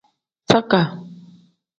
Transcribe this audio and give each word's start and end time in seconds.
Zakaa. 0.49 0.85